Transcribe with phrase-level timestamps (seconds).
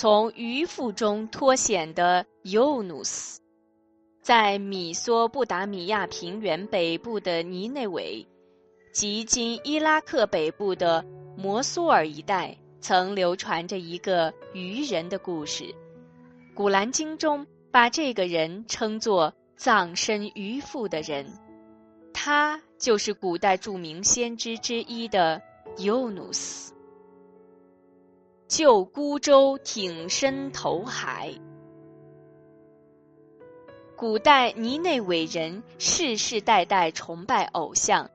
[0.00, 3.40] 从渔腹中脱险的尤努斯，
[4.22, 8.24] 在米索不达米亚平原北部的尼内韦，
[8.92, 11.04] 及今伊拉克北部的
[11.36, 15.74] 摩苏尔一带，曾流传着一个渔人的故事。
[16.54, 21.26] 古兰经中把这个人称作葬身渔腹的人，
[22.14, 25.42] 他就是古代著名先知之一的
[25.78, 26.72] 尤努斯。
[28.48, 31.30] 救孤舟挺身投海。
[33.94, 38.08] 古代尼内韦人世世代代崇拜偶像，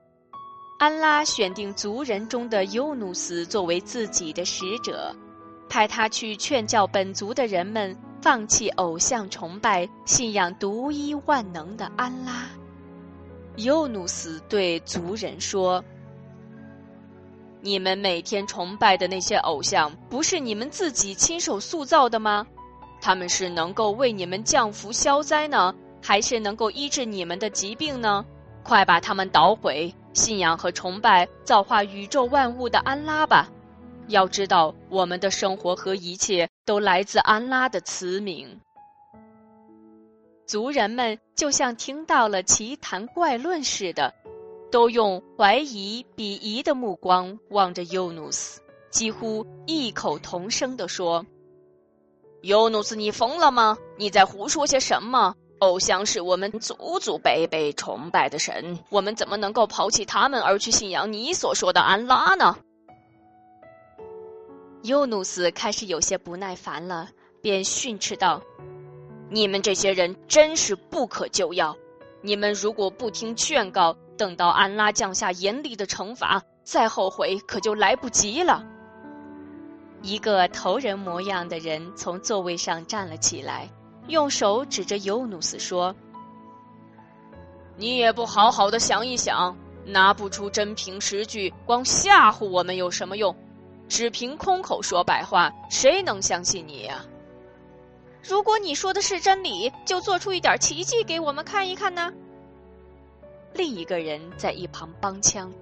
[0.80, 5.14] 安拉选定族人中的尤努斯作为自己的使者，
[5.68, 12.48] 派他去劝教本族的人们放弃偶像崇拜，信仰独一万能的安拉。
[13.54, 15.84] 尤努斯对族人说。
[17.64, 22.46] 你们每天崇拜的那些偶像，不是你们自己亲手塑造的吗？
[23.00, 28.22] 他们是能够为你们降福消灾呢，还是能够医治你们的疾病呢？
[28.62, 33.48] 快把他们捣毁，信仰和崇拜造化宇宙万物的安拉吧！
[34.08, 38.46] 要知道，我们的生活和一切都来自安拉的慈悯。
[40.44, 44.12] 族人们就像听到了奇谈怪论似的。
[44.74, 51.24] 都用怀疑、鄙夷的目光望着尤努斯，几乎异口同声地说
[52.42, 53.78] ：“尤努斯，你疯了吗？
[53.96, 55.36] 你在胡说些什么？
[55.60, 62.56] 偶像是我们祖祖辈辈崇拜的神，我们怎么能够抛弃他们而去信仰你所说的安拉呢？”
[64.82, 68.42] 尤努斯开始有些不耐烦了，便训斥道
[69.30, 71.76] ：“你们这些人真是不可救药！
[72.24, 78.64] 你们如果不听劝告，”等到安拉降下严厉的惩罚，再后悔可就来不及了。
[80.00, 83.68] 一个头人模样的人从座位上站了起来，
[84.06, 85.94] 用手指着尤努斯说
[87.76, 93.36] ：“你也不好好的想一想，拿不出真凭实据，光吓唬我们有什么用？
[93.86, 97.04] 只凭空口说白话，谁能相信你呀？
[98.26, 102.12] 如果你说的是真理，就做出一点奇迹给我们看一看呢？”
[103.52, 105.52] 另一个人在一旁帮腔，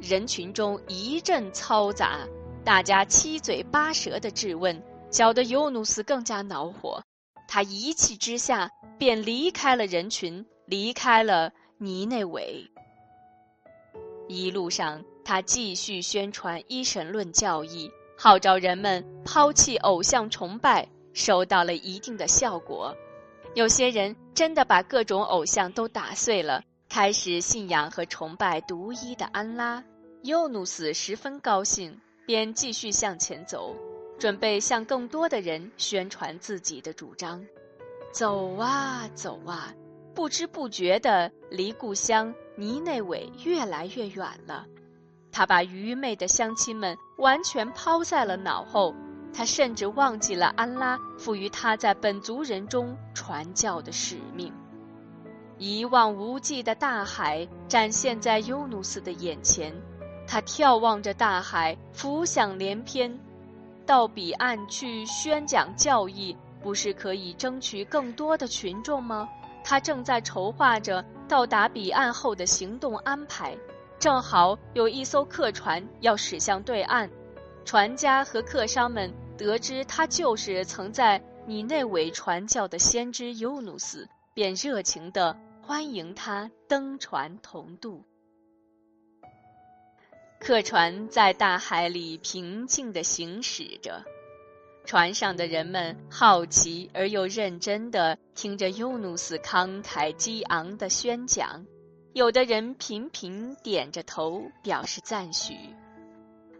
[0.00, 2.20] 人群中一阵嘈杂，
[2.64, 7.02] 大家七嘴八舌的质问，搅得尤努斯更加恼火。
[7.46, 12.68] 他一气之下便离开了人群，离开了尼内韦。
[14.26, 22.94] 一路上，他继续宣传一神论教义，号召人们抛弃偶像崇拜，收到了一定的效果。
[23.54, 29.82] 有些人真的把各种偶像都打碎了，开始信仰和崇拜独一的安拉。
[30.24, 33.76] 尤努斯十分高兴，便继续向前走，
[34.18, 37.44] 准备向更多的人宣传自己的主张。
[38.12, 39.72] 走啊走啊，
[40.14, 44.66] 不知不觉地离故乡尼内韦越来越远了。
[45.30, 48.94] 他把愚昧的乡亲们完全抛在了脑后。
[49.36, 54.52] 他甚至忘记了安拉赋予他在本族人中传教的使命。
[55.58, 59.74] 一望无际的大海展现在尤努斯的眼前，
[60.26, 63.18] 他眺望着大海，浮想联翩。
[63.86, 69.28] 到彼岸去宣讲教义，不是可以争取更多的群众吗？
[69.62, 73.56] 他正在筹划着到达彼岸后的行动安排。
[73.98, 77.08] 正好有一艘客船要驶向对岸，
[77.64, 79.12] 船家和客商们。
[79.36, 88.04] 得知他就是曾在尼内韦传教的先知尤努斯，便热情地欢迎他登船同渡。
[90.38, 94.04] 客船在大海里平静地行驶着，
[94.84, 101.64] 船上的人们好奇而又认真地听着尤努斯慷慨激昂的宣讲，
[102.12, 105.54] 有的人频频点着头表示赞许。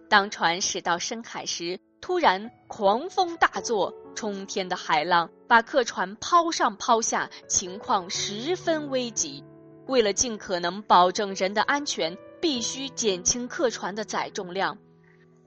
[0.09, 9.43] 当船驶到深海时，突然，狂风大作，冲天的海浪把客船抛上抛下，情况十分危急。
[9.87, 14.79] 为了尽可能保证人的安全，必须减轻客船的载重量。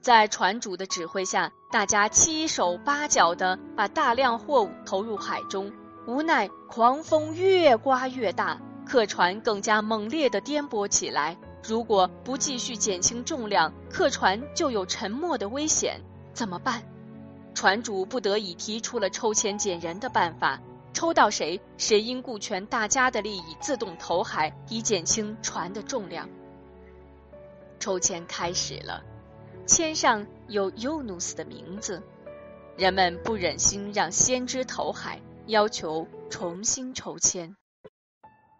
[0.00, 5.72] 在船主的指挥下，大家七手八脚地把大量货物投入海中。
[6.06, 11.36] 无奈，狂风越刮越大，客船更加猛烈地颠簸起来。
[11.62, 16.00] 如果不继续减轻重量，客船就有沉没的危险。
[16.32, 16.82] 怎么办？
[17.54, 20.60] 船主不得已提出了抽签捡人的办法，
[20.92, 26.28] 抽到谁，谁应顾全大家的利益，自动投海，以减轻船的重量。
[27.80, 29.02] 抽签开始了，
[29.66, 32.02] 签上有尤努斯的名字。
[32.76, 37.56] 人们不忍心让先知投海，要求重新抽签。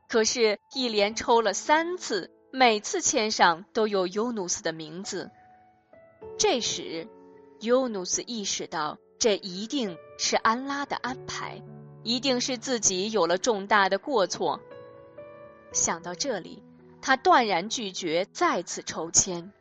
[0.09, 5.31] 可是，一连抽了三次，每次签上都有尤努斯的名字。
[6.39, 7.07] 这时，
[7.61, 11.63] 尤努斯意识到，这一定是安拉的安排，
[12.03, 14.61] 一定是自己有了重大的过错。
[15.73, 16.63] 想到这里，
[17.03, 19.53] 他断然拒绝再次抽签。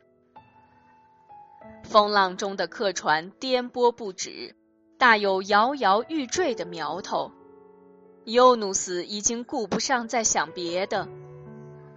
[1.84, 4.56] 风浪中的客船颠簸不止，
[4.98, 7.32] 大有摇摇欲坠的苗头。
[8.24, 11.08] 尤努斯已经顾不上再想别的，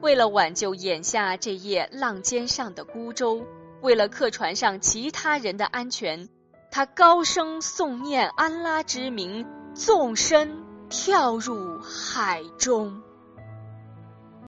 [0.02, 3.46] 为了挽救眼下这叶浪尖上的孤舟，
[3.82, 6.28] 为了客船上其他人的安全，
[6.72, 9.46] 他高声诵念安拉之名，
[9.76, 13.04] 纵身跳入海中。